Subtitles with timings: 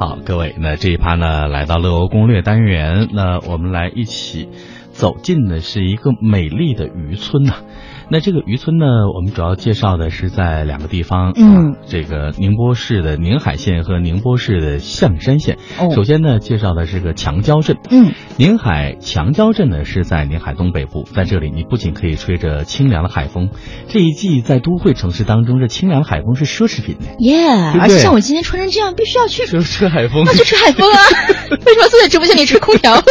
[0.00, 4.48] 好，各位，那这一趴呢，来到乐欧攻略单元，那我们来一起
[5.00, 7.54] 走进的是一个美丽的渔村呐、
[8.10, 8.84] 那这个渔村呢，
[9.14, 15.56] 我们主要介绍的是在两个地方，嗯啊，这个宁波市的宁海县和宁波市的象山县。
[15.78, 17.78] 哦首先呢，介绍的是个强礁镇。
[17.90, 23.48] 嗯，宁海强礁镇呢是在宁海东北部，在这里你不仅可以吹着清凉的海风，
[23.88, 27.06] 这一季在都会城市当中，这清凉海风是奢侈品呢。
[27.20, 27.48] 耶、
[27.80, 30.98] 而且像我今天穿成这样，必须要去，就是吹海风那就吹海风啊！
[31.64, 33.02] 为什么坐在直播间里吹空调？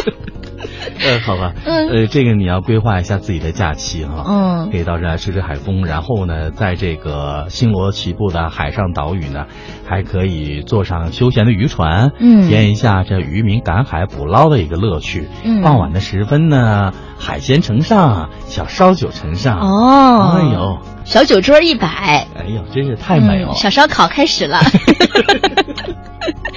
[1.01, 9.45] 呃，好吧，嗯呃，这个你要规划一下自己的假期哈，嗯可以到这来吹吹海风，然后呢，在这个星罗棋布的海上岛屿呢，
[9.87, 15.27] 还可以坐上休闲的渔船，嗯体验一下这渔民赶海捕捞的一个乐趣。
[15.43, 24.59] 嗯傍晚的时分呢，海鲜呈上，小烧酒呈上，哦，哎呦，小酒桌一摆，哎呦，真是太美了嗯，小烧烤开始了。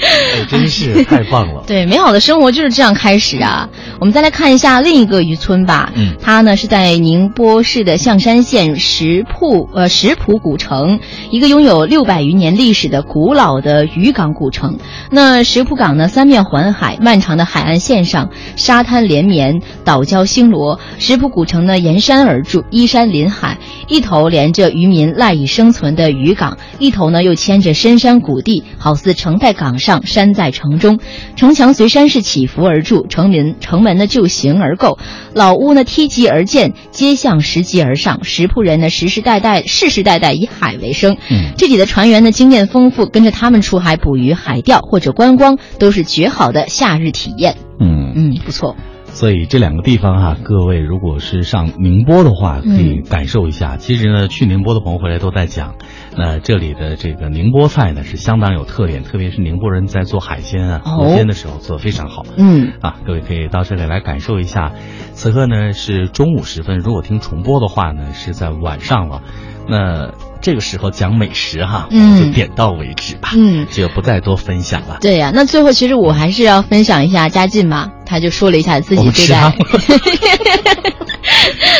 [0.05, 1.62] 哎，真是太棒了。
[1.69, 3.69] 对，美好的生活就是这样开始啊！
[4.01, 5.92] 我们再来看一下另一个渔村吧。
[5.94, 10.98] 嗯它呢是在宁波市的象山县石铺呃石浦古城，
[11.31, 14.78] 一个拥有六百余年历史的古老的渔港古城。
[15.11, 20.81] 那石浦港呢，三面环海，漫长的海岸线上沙滩连绵，岛礁星罗。
[20.98, 23.59] 石浦古城呢沿山而筑，依山临海，
[23.93, 30.99] 一头连着渔民赖以生存的渔港，一头呢又牵着深山谷地，好似城在港上，山在城中。
[31.37, 34.97] 城墙随山势起伏而筑，城门城门呢就形而构，
[35.34, 38.25] 老屋呢梯级而建，街巷拾级而上。
[38.25, 47.59] 石铺人呢世世代代世世代代以海为生，嗯这里的船员呢经验丰富，跟着他们出海捕鱼、海钓或者观光，都是绝好的夏日体验。
[47.79, 48.75] 嗯嗯，不错。
[49.15, 53.77] 所以这两个地方哈、各位如果是上宁波的话，可以嗯感受一下。
[53.77, 55.75] 其实呢，去宁波的朋友回来都在讲，
[56.17, 62.25] 那这里的这个宁波菜呢是相当有特点，特别是宁波人在做海鲜啊、哦河鲜的时候做的非常好。
[62.37, 64.73] 嗯啊，各位可以到这里来感受一下。
[65.13, 69.22] 此刻呢是中午时分，如果听重播的话呢是在晚上了。
[69.69, 73.67] 那这个时候讲美食哈，嗯就点到为止吧，嗯。
[73.71, 74.99] 就不再多分享了。
[75.00, 79.53] 对呀、那最后其实我还是要分享一下嘉靖嘛，他就说了一下自己我对待，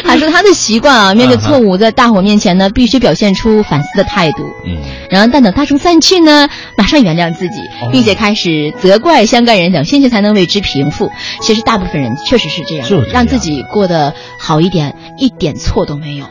[0.04, 4.44] 他说他的习惯啊， 面对错误，在大伙面前呢，必须表现出反思的态度。
[4.65, 4.76] 嗯，
[5.10, 6.48] 然后，但等大众散去呢，
[6.78, 11.10] 马上原谅自己哦，并且开始责怪相干人等，心情才能为之平复。
[11.41, 16.26] 其实大部分人确实是这样，就这样让自己过得好一点，一点错都没有。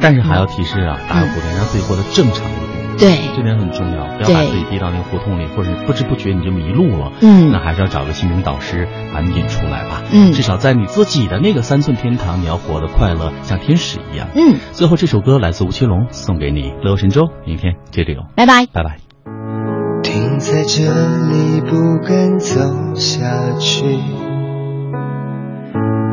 [0.00, 2.78] 但是还要提示啊，打个补丁，让自己过得正常一点。
[2.98, 7.12] 对，这点很重要，不要把自己逼到那个胡同里，或者不知不觉你就迷路了。
[7.20, 10.02] 嗯那还是要找个心灵导师把你引出来吧。
[10.12, 14.26] 嗯至少在你自己的那个三寸天堂，你要活得快乐，像天使一样。
[14.34, 18.66] 嗯，最后这首歌来自吴奇隆，送给你，乐游神州，明天接着有，拜拜。
[18.66, 18.98] 拜拜。
[20.02, 20.82] 停在这
[21.30, 23.84] 里不敢走下去，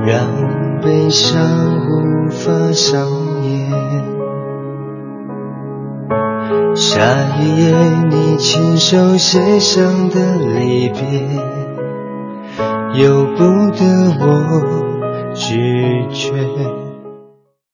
[0.06, 1.42] 让悲伤
[1.88, 3.07] 无法上
[6.75, 7.72] 下一页
[8.09, 11.02] 你亲手写上的离别，
[12.96, 13.38] 由不
[13.72, 13.86] 得
[14.19, 16.84] 我拒绝。